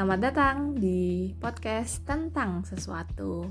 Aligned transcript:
Selamat 0.00 0.32
datang 0.32 0.56
di 0.80 1.28
podcast 1.36 2.00
tentang 2.08 2.64
sesuatu. 2.64 3.44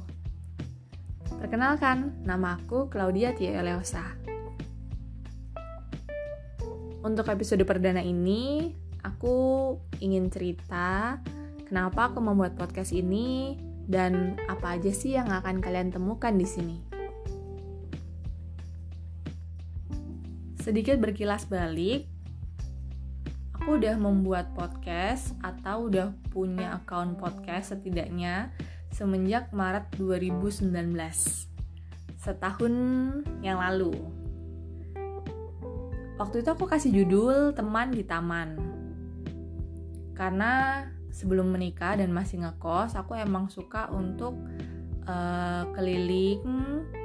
Perkenalkan, 1.38 2.26
nama 2.26 2.58
aku 2.58 2.90
Claudia 2.90 3.38
Tia 3.38 3.62
Eleosa. 3.62 4.02
Untuk 7.06 7.30
episode 7.30 7.62
perdana 7.70 8.02
ini, 8.02 8.74
aku 9.06 9.78
ingin 10.02 10.34
cerita 10.34 11.22
kenapa 11.70 12.10
aku 12.10 12.18
membuat 12.18 12.58
podcast 12.58 12.98
ini 12.98 13.54
dan 13.86 14.34
apa 14.50 14.74
aja 14.74 14.90
sih 14.90 15.22
yang 15.22 15.30
akan 15.30 15.62
kalian 15.62 15.94
temukan 15.94 16.34
di 16.34 16.50
sini. 16.50 16.78
Sedikit 20.58 20.98
berkilas 20.98 21.46
balik, 21.46 22.10
aku 23.70 23.86
udah 23.86 24.02
membuat 24.02 24.50
podcast 24.58 25.38
atau 25.46 25.94
udah 25.94 26.10
punya 26.34 26.82
account 26.82 27.22
podcast 27.22 27.78
setidaknya 27.78 28.50
semenjak 28.90 29.54
Maret 29.54 29.94
2019 29.94 30.74
setahun 32.18 32.74
yang 33.46 33.62
lalu. 33.62 33.94
Waktu 36.18 36.42
itu 36.42 36.50
aku 36.50 36.66
kasih 36.66 36.90
judul 36.98 37.54
teman 37.54 37.94
di 37.94 38.02
taman. 38.02 38.58
Karena 40.18 40.82
sebelum 41.14 41.54
menikah 41.54 41.94
dan 41.94 42.10
masih 42.10 42.42
ngekos 42.42 42.98
aku 42.98 43.22
emang 43.22 43.54
suka 43.54 43.86
untuk 43.94 44.34
uh, 45.06 45.70
keliling 45.78 46.42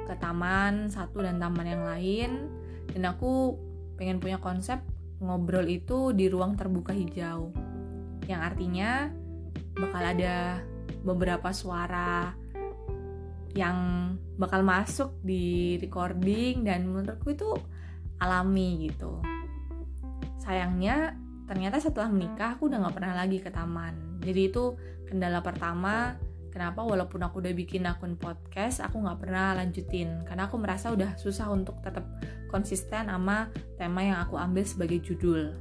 ke 0.09 0.17
taman 0.17 0.89
satu 0.89 1.21
dan 1.21 1.37
taman 1.37 1.77
yang 1.77 1.85
lain. 1.85 2.49
Dan 2.89 3.05
aku 3.05 3.53
pengen 4.01 4.17
punya 4.17 4.41
konsep 4.41 4.81
ngobrol 5.19 5.67
itu 5.67 6.11
di 6.11 6.27
ruang 6.27 6.57
terbuka 6.59 6.91
hijau. 6.91 7.51
Yang 8.25 8.41
artinya 8.41 9.07
bakal 9.75 10.03
ada 10.03 10.63
beberapa 11.05 11.53
suara 11.53 12.33
yang 13.55 14.11
bakal 14.35 14.67
masuk 14.67 15.15
di 15.23 15.77
recording 15.79 16.67
dan 16.67 16.91
menurutku 16.91 17.31
itu 17.31 17.55
alami 18.19 18.91
gitu. 18.91 19.23
Sayangnya 20.43 21.15
ternyata 21.47 21.79
setelah 21.79 22.11
menikah 22.11 22.59
aku 22.59 22.67
udah 22.67 22.83
gak 22.83 22.95
pernah 22.99 23.13
lagi 23.15 23.39
ke 23.39 23.49
taman. 23.53 24.19
Jadi 24.19 24.41
itu 24.51 24.75
kendala 25.07 25.39
pertama 25.39 26.19
kenapa 26.55 26.87
walaupun 26.87 27.19
aku 27.19 27.43
udah 27.43 27.51
bikin 27.51 27.83
akun 27.83 28.15
podcast 28.15 28.79
aku 28.79 29.03
nggak 29.03 29.19
pernah 29.19 29.59
lanjutin? 29.59 30.23
Karena 30.23 30.47
aku 30.47 30.55
merasa 30.55 30.87
udah 30.95 31.19
susah 31.19 31.51
untuk 31.51 31.83
tetap 31.83 32.07
konsisten 32.47 33.11
sama 33.11 33.51
tema 33.75 33.99
yang 33.99 34.23
aku 34.23 34.39
ambil 34.39 34.63
sebagai 34.63 35.03
judul. 35.03 35.51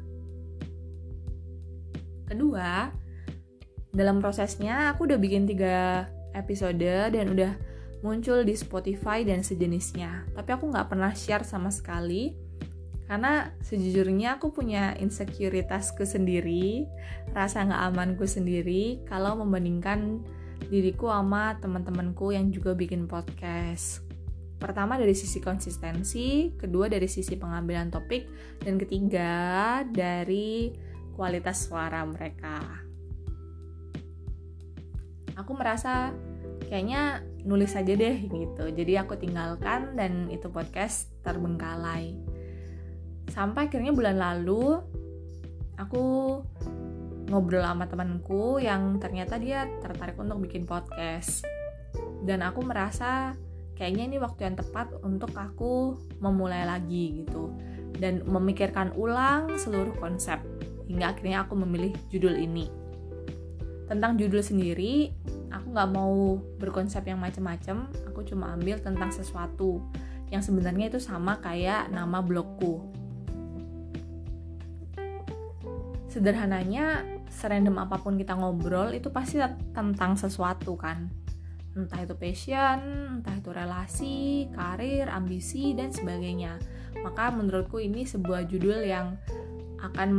Kedua 2.30 2.94
dalam 3.90 4.22
prosesnya 4.22 4.94
aku 4.94 5.10
udah 5.10 5.18
bikin 5.18 5.50
tiga 5.50 6.06
episode 6.30 6.78
dan 7.10 7.26
udah 7.26 7.58
muncul 8.06 8.46
di 8.46 8.54
Spotify 8.54 9.26
dan 9.26 9.42
sejenisnya. 9.42 10.30
Tapi 10.30 10.50
aku 10.54 10.70
nggak 10.70 10.94
pernah 10.94 11.10
share 11.10 11.42
sama 11.42 11.74
sekali. 11.74 12.38
Karena 13.04 13.50
sejujurnya 13.60 14.38
aku 14.38 14.54
punya 14.54 14.96
insekuritasku 14.96 16.06
sendiri 16.08 16.88
rasa 17.36 17.66
nggak 17.66 17.82
amanku 17.92 18.24
sendiri 18.24 19.04
kalau 19.04 19.36
membandingkan 19.44 20.24
diriku 20.68 21.10
sama 21.12 21.56
teman-temanku 21.60 22.34
yang 22.34 22.50
juga 22.50 22.72
bikin 22.72 23.06
podcast. 23.06 24.04
Pertama 24.58 24.96
dari 24.96 25.12
sisi 25.12 25.44
konsistensi, 25.44 26.56
kedua 26.56 26.88
dari 26.88 27.04
sisi 27.04 27.36
pengambilan 27.36 27.92
topik, 27.92 28.24
dan 28.64 28.80
ketiga 28.80 29.84
dari 29.84 30.72
kualitas 31.12 31.68
suara 31.68 32.00
mereka. 32.08 32.64
Aku 35.36 35.52
merasa 35.52 36.14
kayaknya 36.70 37.20
nulis 37.44 37.76
aja 37.76 37.92
deh 37.92 38.16
gitu. 38.24 38.64
Jadi 38.72 38.96
aku 38.96 39.20
tinggalkan 39.20 39.94
dan 40.00 40.32
itu 40.32 40.48
podcast 40.48 41.12
terbengkalai. 41.20 42.16
Sampai 43.28 43.68
akhirnya 43.68 43.92
bulan 43.92 44.16
lalu 44.16 44.80
aku 45.76 46.40
ngobrol 47.28 47.64
sama 47.64 47.88
temanku 47.88 48.60
yang 48.60 49.00
ternyata 49.00 49.40
dia 49.40 49.64
tertarik 49.80 50.18
untuk 50.20 50.44
bikin 50.44 50.68
podcast. 50.68 51.44
Dan 52.24 52.44
aku 52.44 52.64
merasa 52.64 53.36
kayaknya 53.76 54.14
ini 54.14 54.16
waktu 54.20 54.50
yang 54.50 54.56
tepat 54.58 54.92
untuk 55.04 55.32
aku 55.36 55.98
memulai 56.20 56.64
lagi 56.68 57.24
gitu. 57.24 57.52
Dan 57.94 58.26
memikirkan 58.26 58.92
ulang 58.98 59.54
seluruh 59.54 59.94
konsep 59.96 60.42
hingga 60.90 61.14
akhirnya 61.14 61.46
aku 61.46 61.54
memilih 61.56 61.94
judul 62.12 62.36
ini. 62.36 62.68
Tentang 63.88 64.16
judul 64.16 64.40
sendiri 64.40 65.12
aku 65.52 65.66
nggak 65.70 65.90
mau 65.94 66.40
berkonsep 66.58 67.06
yang 67.06 67.22
macam-macam 67.22 67.86
aku 68.10 68.26
cuma 68.26 68.50
ambil 68.56 68.80
tentang 68.82 69.14
sesuatu 69.14 69.78
yang 70.32 70.42
sebenarnya 70.42 70.90
itu 70.90 70.98
sama 70.98 71.38
kayak 71.38 71.92
nama 71.94 72.18
blogku. 72.18 72.82
Sederhananya 76.10 77.13
serandom 77.34 77.82
apa 77.82 77.98
pun 77.98 78.14
kita 78.14 78.38
ngobrol 78.38 78.94
itu 78.94 79.10
pasti 79.10 79.42
tentang 79.74 80.14
sesuatu 80.14 80.78
kan 80.78 81.10
entah 81.74 82.06
itu 82.06 82.14
passion, 82.14 82.78
entah 83.20 83.34
itu 83.34 83.50
relasi, 83.50 84.46
karir, 84.54 85.10
ambisi, 85.10 85.74
dan 85.74 85.90
sebagainya. 85.90 86.62
Maka 87.02 87.34
menurutku 87.34 87.82
ini 87.82 88.06
sebuah 88.06 88.46
judul 88.46 88.86
yang 88.86 89.18
akan 89.82 90.10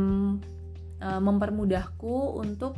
e, 1.00 1.08
mempermudahku 1.16 2.36
untuk 2.44 2.76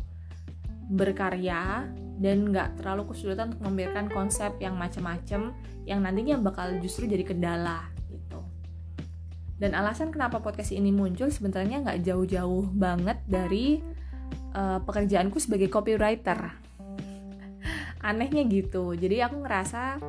berkarya 0.88 1.90
dan 2.18 2.48
nggak 2.48 2.80
terlalu 2.80 3.12
kesulitan 3.12 3.52
untuk 3.52 3.66
memberikan 3.68 4.06
konsep 4.08 4.56
yang 4.62 4.78
macam-macam 4.78 5.52
yang 5.84 6.00
nantinya 6.00 6.40
bakal 6.40 6.72
justru 6.80 7.10
jadi 7.10 7.26
kendala 7.26 7.90
gitu. 8.08 8.40
Dan 9.58 9.74
alasan 9.74 10.14
kenapa 10.14 10.38
podcast 10.38 10.70
ini 10.70 10.94
muncul 10.94 11.28
sebenarnya 11.28 11.82
nggak 11.82 12.06
jauh-jauh 12.06 12.72
banget 12.72 13.18
dari 13.26 13.82
uh, 14.58 14.82
pekerjaanku 14.82 15.38
sebagai 15.38 15.70
copywriter 15.70 16.50
anehnya 18.02 18.42
gitu 18.50 18.98
jadi 18.98 19.30
aku 19.30 19.46
ngerasa 19.46 20.02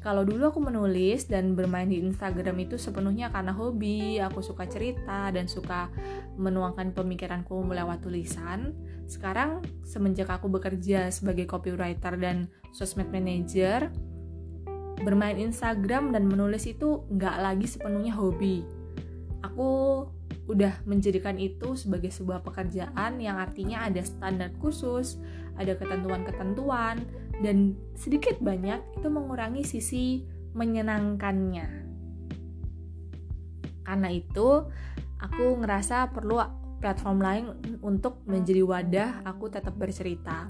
kalau 0.00 0.24
dulu 0.24 0.48
aku 0.48 0.64
menulis 0.64 1.28
dan 1.28 1.52
bermain 1.52 1.84
di 1.84 2.00
Instagram 2.00 2.56
itu 2.64 2.80
sepenuhnya 2.80 3.28
karena 3.28 3.52
hobi, 3.52 4.16
aku 4.16 4.40
suka 4.40 4.64
cerita 4.64 5.28
dan 5.28 5.44
suka 5.44 5.92
menuangkan 6.40 6.96
pemikiranku 6.96 7.60
lewat 7.68 8.00
tulisan. 8.00 8.72
Sekarang 9.04 9.60
semenjak 9.84 10.32
aku 10.32 10.48
bekerja 10.48 11.12
sebagai 11.12 11.44
copywriter 11.44 12.16
dan 12.16 12.48
sosmed 12.72 13.12
manager, 13.12 13.92
bermain 15.04 15.36
Instagram 15.36 16.16
dan 16.16 16.32
menulis 16.32 16.64
itu 16.64 17.04
nggak 17.12 17.36
lagi 17.36 17.68
sepenuhnya 17.68 18.16
hobi. 18.16 18.64
Aku 19.44 20.08
udah 20.48 20.82
menjadikan 20.88 21.36
itu 21.36 21.76
sebagai 21.76 22.10
sebuah 22.10 22.40
pekerjaan 22.42 23.20
yang 23.20 23.36
artinya 23.36 23.86
ada 23.86 24.00
standar 24.02 24.50
khusus, 24.58 25.20
ada 25.60 25.76
ketentuan-ketentuan, 25.76 27.04
dan 27.44 27.76
sedikit 27.96 28.40
banyak 28.40 28.80
itu 28.96 29.08
mengurangi 29.08 29.62
sisi 29.62 30.24
menyenangkannya. 30.56 31.68
Karena 33.84 34.08
itu, 34.10 34.48
aku 35.18 35.44
ngerasa 35.60 36.10
perlu 36.14 36.38
platform 36.80 37.18
lain 37.20 37.44
untuk 37.84 38.24
menjadi 38.24 38.64
wadah 38.64 39.10
aku 39.28 39.52
tetap 39.52 39.76
bercerita. 39.76 40.48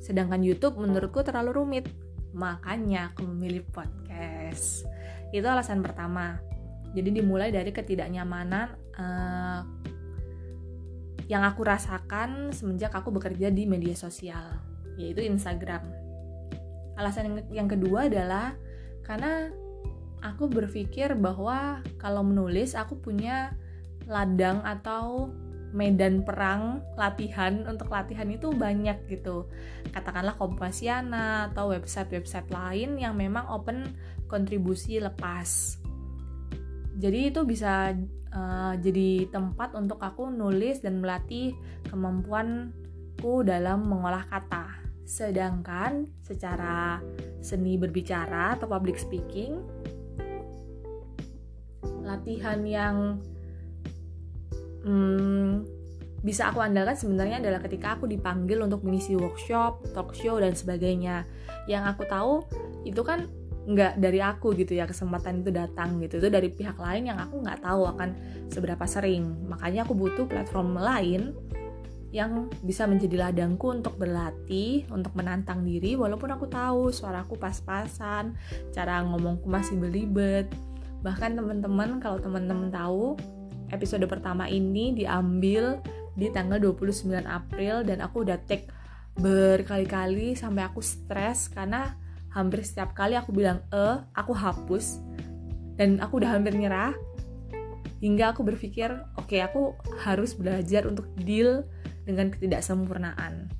Sedangkan 0.00 0.40
YouTube 0.40 0.80
menurutku 0.80 1.20
terlalu 1.20 1.58
rumit, 1.58 1.86
makanya 2.32 3.12
aku 3.12 3.28
memilih 3.28 3.66
podcast. 3.68 4.88
Itu 5.34 5.44
alasan 5.44 5.84
pertama. 5.84 6.40
Jadi 6.96 7.20
dimulai 7.20 7.52
dari 7.52 7.68
ketidaknyamanan 7.68 8.87
uh, 8.98 9.62
yang 11.28 11.44
aku 11.44 11.64
rasakan 11.64 12.50
semenjak 12.52 12.92
aku 12.92 13.12
bekerja 13.12 13.52
di 13.52 13.68
media 13.68 13.94
sosial, 13.94 14.58
yaitu 14.96 15.24
Instagram. 15.24 15.84
Alasan 16.98 17.46
yang 17.52 17.68
kedua 17.70 18.10
adalah 18.10 18.56
karena 19.06 19.52
aku 20.24 20.50
berpikir 20.50 21.14
bahwa 21.14 21.84
kalau 22.00 22.26
menulis 22.26 22.74
aku 22.74 22.98
punya 22.98 23.54
ladang 24.08 24.64
atau 24.64 25.30
medan 25.76 26.24
perang 26.24 26.80
latihan. 26.96 27.68
Untuk 27.68 27.92
latihan 27.92 28.26
itu 28.32 28.48
banyak 28.50 29.04
gitu. 29.06 29.46
Katakanlah 29.92 30.34
Kompasiana 30.40 31.52
atau 31.52 31.76
website-website 31.76 32.48
lain 32.48 32.96
yang 32.96 33.14
memang 33.14 33.44
open 33.52 33.92
kontribusi 34.32 34.96
lepas 34.96 35.80
jadi 36.98 37.30
itu 37.30 37.46
bisa 37.46 37.94
uh, 38.34 38.74
jadi 38.74 39.30
tempat 39.30 39.78
untuk 39.78 40.02
aku 40.02 40.28
nulis 40.28 40.82
dan 40.82 40.98
melatih 40.98 41.54
kemampuanku 41.86 43.46
dalam 43.46 43.86
mengolah 43.86 44.26
kata 44.26 44.82
sedangkan 45.08 46.10
secara 46.20 47.00
seni 47.40 47.80
berbicara 47.80 48.58
atau 48.58 48.68
public 48.68 49.00
speaking 49.00 49.62
latihan 52.02 52.60
yang 52.66 52.96
hmm, 54.84 55.64
bisa 56.18 56.50
aku 56.50 56.58
andalkan 56.58 56.98
sebenarnya 56.98 57.38
adalah 57.38 57.60
ketika 57.62 57.94
aku 57.94 58.10
dipanggil 58.10 58.58
untuk 58.64 58.82
mengisi 58.82 59.14
workshop, 59.14 59.94
talk 59.94 60.10
show 60.18 60.40
dan 60.42 60.56
sebagainya. 60.56 61.22
Yang 61.70 61.84
aku 61.94 62.02
tahu 62.10 62.34
itu 62.82 62.98
kan 63.06 63.30
nggak 63.68 64.00
dari 64.00 64.24
aku 64.24 64.56
gitu 64.56 64.72
ya 64.72 64.88
kesempatan 64.88 65.44
itu 65.44 65.52
datang 65.52 66.00
gitu 66.00 66.16
itu 66.16 66.28
dari 66.32 66.48
pihak 66.48 66.80
lain 66.80 67.12
yang 67.12 67.20
aku 67.20 67.44
nggak 67.44 67.60
tahu 67.60 67.84
akan 67.84 68.16
seberapa 68.48 68.88
sering 68.88 69.44
makanya 69.44 69.84
aku 69.84 69.92
butuh 69.92 70.24
platform 70.24 70.80
lain 70.80 71.36
yang 72.08 72.48
bisa 72.64 72.88
menjadi 72.88 73.28
ladangku 73.28 73.68
untuk 73.68 74.00
berlatih, 74.00 74.88
untuk 74.88 75.12
menantang 75.12 75.60
diri 75.60 75.92
walaupun 75.92 76.32
aku 76.32 76.48
tahu 76.48 76.88
suaraku 76.88 77.36
pas-pasan, 77.36 78.32
cara 78.72 79.04
ngomongku 79.04 79.44
masih 79.44 79.76
belibet. 79.76 80.48
Bahkan 81.04 81.36
teman-teman 81.36 82.00
kalau 82.00 82.16
teman-teman 82.16 82.72
tahu 82.72 83.12
episode 83.68 84.08
pertama 84.08 84.48
ini 84.48 84.96
diambil 84.96 85.84
di 86.16 86.32
tanggal 86.32 86.56
29 86.56 87.12
April 87.28 87.84
dan 87.84 88.00
aku 88.00 88.24
udah 88.24 88.40
take 88.48 88.72
berkali-kali 89.20 90.32
sampai 90.32 90.64
aku 90.64 90.80
stres 90.80 91.52
karena 91.52 91.92
hampir 92.32 92.60
setiap 92.64 92.92
kali 92.92 93.16
aku 93.16 93.32
bilang 93.32 93.64
eh 93.72 93.96
aku 94.12 94.36
hapus 94.36 95.00
dan 95.78 96.02
aku 96.02 96.20
udah 96.20 96.36
hampir 96.36 96.52
nyerah 96.58 96.92
hingga 97.98 98.30
aku 98.34 98.46
berpikir 98.46 98.90
oke 99.18 99.30
okay, 99.30 99.42
aku 99.42 99.74
harus 100.02 100.34
belajar 100.34 100.86
untuk 100.86 101.10
deal 101.18 101.66
dengan 102.08 102.32
ketidaksempurnaan. 102.32 103.52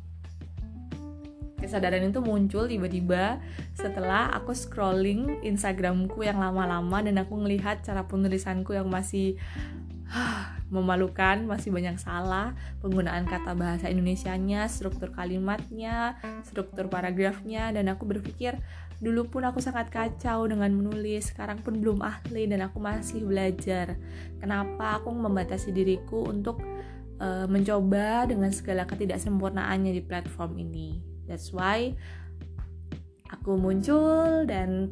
Kesadaran 1.58 2.06
itu 2.08 2.22
muncul 2.22 2.70
tiba-tiba 2.70 3.42
setelah 3.74 4.30
aku 4.30 4.54
scrolling 4.54 5.42
Instagramku 5.42 6.22
yang 6.22 6.38
lama-lama 6.38 7.02
dan 7.02 7.18
aku 7.18 7.34
melihat 7.34 7.82
cara 7.82 8.06
penulisanku 8.06 8.78
yang 8.78 8.86
masih 8.86 9.34
memalukan, 10.68 11.48
masih 11.48 11.72
banyak 11.72 11.96
salah, 11.96 12.52
penggunaan 12.84 13.24
kata 13.24 13.56
bahasa 13.56 13.88
Indonesianya, 13.88 14.68
struktur 14.68 15.12
kalimatnya, 15.16 16.20
struktur 16.44 16.92
paragrafnya, 16.92 17.72
dan 17.72 17.88
aku 17.88 18.04
berpikir 18.04 18.56
dulu 18.98 19.30
pun 19.30 19.46
aku 19.46 19.62
sangat 19.62 19.88
kacau 19.88 20.44
dengan 20.44 20.74
menulis, 20.74 21.30
sekarang 21.30 21.62
pun 21.62 21.78
belum 21.78 22.02
ahli 22.02 22.50
dan 22.50 22.66
aku 22.66 22.82
masih 22.82 23.24
belajar. 23.24 23.96
Kenapa 24.42 25.00
aku 25.00 25.14
membatasi 25.14 25.72
diriku 25.72 26.26
untuk 26.26 26.60
uh, 27.22 27.46
mencoba 27.46 28.26
dengan 28.26 28.50
segala 28.50 28.86
ketidaksempurnaannya 28.86 29.92
di 29.94 30.02
platform 30.02 30.58
ini. 30.58 30.98
That's 31.28 31.52
why 31.52 31.94
aku 33.28 33.60
muncul 33.60 34.48
dan 34.48 34.90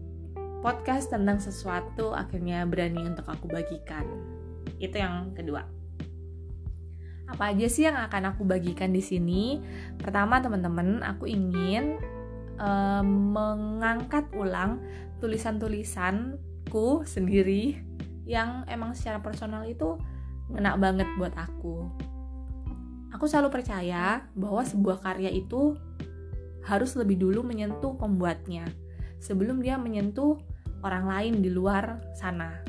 podcast 0.60 1.14
tentang 1.14 1.40
sesuatu 1.40 2.12
akhirnya 2.12 2.66
berani 2.68 3.06
untuk 3.06 3.26
aku 3.26 3.48
bagikan. 3.48 4.35
Itu 4.78 4.96
yang 4.98 5.32
kedua. 5.32 5.64
Apa 7.26 7.50
aja 7.50 7.66
sih 7.66 7.84
yang 7.84 7.98
akan 7.98 8.34
aku 8.34 8.46
bagikan 8.46 8.94
di 8.94 9.02
sini? 9.02 9.58
Pertama, 9.98 10.38
teman-teman, 10.38 11.02
aku 11.02 11.26
ingin 11.26 11.98
uh, 12.62 13.02
mengangkat 13.02 14.30
ulang 14.36 14.78
tulisan-tulisanku 15.18 17.02
sendiri 17.02 17.82
yang 18.26 18.62
emang 18.70 18.94
secara 18.94 19.18
personal 19.18 19.66
itu 19.66 19.98
ngena 20.50 20.78
banget 20.78 21.06
buat 21.18 21.34
aku 21.34 21.90
Aku 23.16 23.24
selalu 23.24 23.48
percaya 23.48 24.28
bahwa 24.36 24.60
sebuah 24.60 25.00
karya 25.00 25.32
itu 25.32 25.72
harus 26.68 26.92
lebih 27.00 27.16
dulu 27.16 27.40
menyentuh 27.48 27.96
pembuatnya 27.96 28.68
sebelum 29.24 29.64
dia 29.64 29.80
menyentuh 29.80 30.36
orang 30.84 31.08
lain 31.08 31.34
di 31.40 31.48
luar 31.48 32.02
sana. 32.12 32.60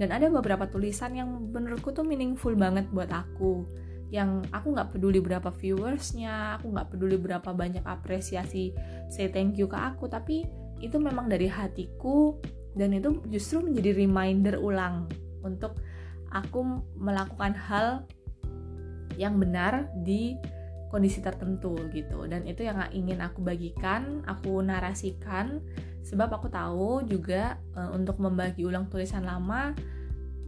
Dan 0.00 0.16
ada 0.16 0.32
beberapa 0.32 0.64
tulisan 0.64 1.12
yang 1.12 1.28
menurutku 1.52 1.92
tuh 1.92 2.08
meaningful 2.08 2.56
banget 2.56 2.88
buat 2.88 3.12
aku. 3.12 3.68
Yang 4.08 4.48
aku 4.48 4.72
nggak 4.72 4.96
peduli 4.96 5.20
berapa 5.20 5.52
viewersnya, 5.52 6.56
aku 6.56 6.72
nggak 6.72 6.88
peduli 6.96 7.20
berapa 7.20 7.52
banyak 7.52 7.84
apresiasi 7.84 8.72
say 9.12 9.28
thank 9.28 9.60
you 9.60 9.68
ke 9.68 9.76
aku, 9.76 10.08
tapi 10.08 10.48
itu 10.80 10.96
memang 10.96 11.28
dari 11.28 11.46
hatiku 11.46 12.40
dan 12.72 12.96
itu 12.96 13.20
justru 13.28 13.60
menjadi 13.60 14.00
reminder 14.00 14.56
ulang 14.56 15.04
untuk 15.44 15.76
aku 16.32 16.80
melakukan 16.96 17.52
hal 17.52 18.08
yang 19.20 19.36
benar 19.36 19.92
di 20.00 20.38
kondisi 20.88 21.22
tertentu 21.22 21.76
gitu 21.94 22.26
dan 22.26 22.42
itu 22.48 22.66
yang 22.66 22.82
ingin 22.90 23.22
aku 23.22 23.44
bagikan 23.44 24.26
aku 24.26 24.58
narasikan 24.64 25.62
sebab 26.04 26.40
aku 26.40 26.48
tahu 26.48 27.04
juga 27.04 27.60
e, 27.76 27.80
untuk 27.92 28.18
membagi 28.18 28.64
ulang 28.64 28.88
tulisan 28.88 29.24
lama 29.24 29.76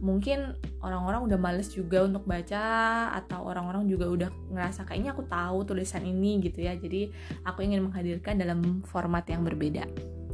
mungkin 0.03 0.59
orang-orang 0.83 1.23
udah 1.31 1.39
males 1.39 1.71
juga 1.71 2.03
untuk 2.03 2.27
baca 2.27 3.07
atau 3.15 3.47
orang-orang 3.47 3.87
juga 3.87 4.11
udah 4.11 4.29
ngerasa 4.51 4.83
kayaknya 4.83 5.15
aku 5.15 5.23
tahu 5.23 5.63
tulisan 5.63 6.03
ini 6.03 6.43
gitu 6.43 6.59
ya. 6.59 6.75
Jadi 6.75 7.07
aku 7.47 7.63
ingin 7.63 7.87
menghadirkan 7.87 8.35
dalam 8.35 8.83
format 8.83 9.23
yang 9.31 9.47
berbeda. 9.47 9.87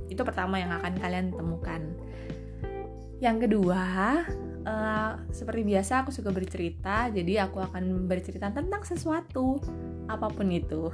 Itu 0.10 0.26
pertama 0.26 0.58
yang 0.58 0.74
akan 0.74 0.98
kalian 0.98 1.38
temukan. 1.38 1.86
Yang 3.22 3.46
kedua 3.46 3.84
uh, 4.66 5.12
seperti 5.30 5.62
biasa 5.70 6.02
aku 6.02 6.10
suka 6.10 6.34
bercerita, 6.34 7.14
jadi 7.14 7.46
aku 7.46 7.62
akan 7.62 8.10
bercerita 8.10 8.50
tentang 8.50 8.82
sesuatu, 8.82 9.62
apa 10.10 10.34
pun 10.34 10.50
itu. 10.50 10.90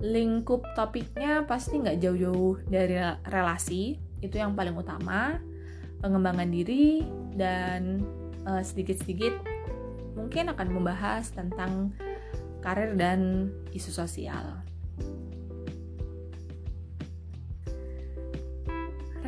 Lingkup 0.00 0.64
topiknya 0.72 1.44
pasti 1.44 1.76
nggak 1.76 2.00
jauh-jauh 2.00 2.64
dari 2.64 2.96
relasi, 3.28 4.00
itu 4.24 4.34
yang 4.40 4.56
paling 4.56 4.76
utama. 4.76 5.36
Pengembangan 6.00 6.48
diri 6.48 7.04
dan 7.36 8.00
uh, 8.48 8.64
sedikit-sedikit 8.64 9.36
mungkin 10.16 10.48
akan 10.48 10.68
membahas 10.72 11.28
tentang 11.28 11.92
karir 12.64 12.96
dan 12.96 13.52
isu 13.76 13.92
sosial. 13.92 14.64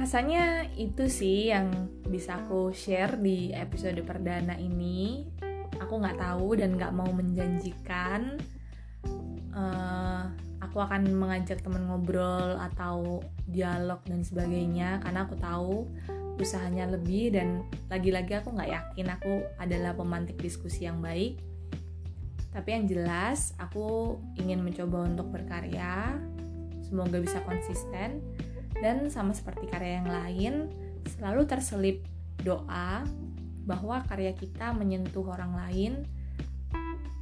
rasanya 0.02 0.66
itu 0.74 1.06
sih 1.06 1.54
yang 1.54 1.70
bisa 2.02 2.42
aku 2.42 2.74
share 2.74 3.22
di 3.22 3.54
episode 3.54 4.02
perdana 4.02 4.58
ini 4.58 5.30
aku 5.78 5.94
nggak 6.02 6.18
tahu 6.18 6.58
dan 6.58 6.74
nggak 6.74 6.90
mau 6.90 7.06
menjanjikan 7.14 8.34
uh, 9.54 10.26
aku 10.72 10.80
akan 10.80 11.04
mengajak 11.12 11.60
teman 11.60 11.84
ngobrol 11.84 12.56
atau 12.56 13.20
dialog 13.44 14.00
dan 14.08 14.24
sebagainya 14.24 15.04
karena 15.04 15.28
aku 15.28 15.36
tahu 15.36 15.84
usahanya 16.40 16.88
lebih 16.88 17.36
dan 17.36 17.68
lagi-lagi 17.92 18.40
aku 18.40 18.56
nggak 18.56 18.72
yakin 18.72 19.12
aku 19.12 19.44
adalah 19.60 19.92
pemantik 19.92 20.40
diskusi 20.40 20.88
yang 20.88 21.04
baik. 21.04 21.36
Tapi 22.56 22.68
yang 22.72 22.88
jelas 22.88 23.52
aku 23.60 24.16
ingin 24.40 24.64
mencoba 24.64 25.04
untuk 25.04 25.28
berkarya. 25.28 26.16
Semoga 26.88 27.20
bisa 27.20 27.44
konsisten 27.44 28.24
dan 28.80 29.12
sama 29.12 29.36
seperti 29.36 29.68
karya 29.68 30.00
yang 30.00 30.08
lain, 30.08 30.54
selalu 31.04 31.44
terselip 31.44 32.00
doa 32.40 33.04
bahwa 33.68 34.00
karya 34.08 34.32
kita 34.32 34.72
menyentuh 34.72 35.28
orang 35.28 35.52
lain, 35.52 35.92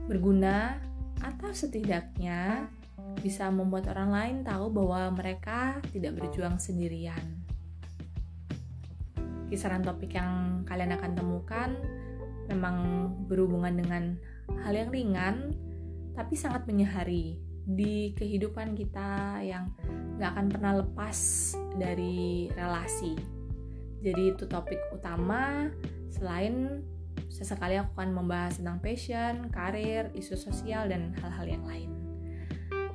berguna, 0.07 0.79
atau 1.19 1.51
setidaknya 1.53 2.71
bisa 3.21 3.53
membuat 3.53 3.93
orang 3.93 4.11
lain 4.11 4.37
tahu 4.43 4.73
bahwa 4.73 5.13
mereka 5.13 5.79
tidak 5.93 6.17
berjuang 6.21 6.57
sendirian. 6.57 7.45
Kisaran 9.53 9.85
topik 9.85 10.17
yang 10.17 10.63
kalian 10.65 10.97
akan 10.97 11.13
temukan 11.13 11.71
memang 12.51 12.77
berhubungan 13.31 13.77
dengan 13.79 14.05
hal 14.67 14.75
yang 14.75 14.91
ringan, 14.91 15.55
tapi 16.19 16.35
sangat 16.35 16.67
menyehari 16.67 17.39
di 17.71 18.17
kehidupan 18.19 18.75
kita 18.75 19.39
yang 19.47 19.71
gak 20.19 20.35
akan 20.35 20.47
pernah 20.51 20.73
lepas 20.83 21.19
dari 21.79 22.51
relasi. 22.57 23.15
Jadi 24.01 24.23
itu 24.33 24.49
topik 24.49 24.81
utama 24.91 25.69
selain 26.11 26.83
sesekali 27.31 27.79
aku 27.79 27.95
akan 28.01 28.11
membahas 28.17 28.59
tentang 28.59 28.81
passion, 28.83 29.53
karir, 29.53 30.11
isu 30.17 30.35
sosial, 30.35 30.89
dan 30.91 31.15
hal-hal 31.21 31.47
yang 31.47 31.65
lain. 31.69 32.00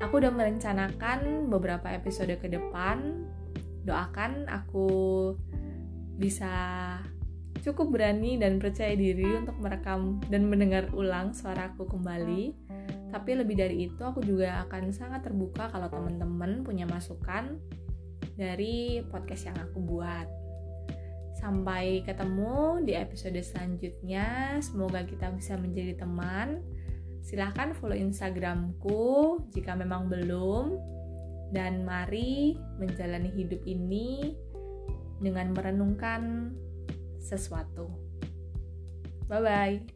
Aku 0.04 0.20
udah 0.20 0.32
merencanakan 0.32 1.48
beberapa 1.48 1.92
episode 1.92 2.36
ke 2.40 2.48
depan. 2.52 3.24
Doakan 3.86 4.50
aku 4.50 4.90
bisa 6.16 6.52
cukup 7.62 7.96
berani 7.96 8.40
dan 8.40 8.58
percaya 8.58 8.96
diri 8.96 9.26
untuk 9.36 9.60
merekam 9.62 10.22
dan 10.32 10.48
mendengar 10.48 10.90
ulang 10.94 11.34
suaraku 11.34 11.86
kembali 11.90 12.66
tapi 13.16 13.32
lebih 13.32 13.56
dari 13.56 13.88
itu 13.88 14.04
aku 14.04 14.20
juga 14.20 14.68
akan 14.68 14.92
sangat 14.92 15.24
terbuka 15.24 15.72
kalau 15.72 15.88
teman-teman 15.88 16.68
punya 16.68 16.84
masukan 16.84 17.56
dari 18.36 19.00
podcast 19.08 19.48
yang 19.48 19.56
aku 19.56 19.80
buat. 19.80 20.28
Sampai 21.40 22.04
ketemu 22.04 22.84
di 22.84 22.92
episode 22.92 23.40
selanjutnya. 23.40 24.60
Semoga 24.60 25.08
kita 25.08 25.32
bisa 25.32 25.56
menjadi 25.56 25.96
teman. 25.96 26.60
Silahkan 27.26 27.74
follow 27.74 27.98
Instagramku 27.98 29.42
jika 29.50 29.74
memang 29.74 30.06
belum. 30.06 30.78
Dan 31.50 31.86
mari 31.86 32.58
menjalani 32.78 33.34
hidup 33.34 33.62
ini 33.66 34.34
dengan 35.22 35.54
merenungkan 35.58 36.54
sesuatu. 37.18 37.90
Bye 39.26 39.42
bye. 39.42 39.95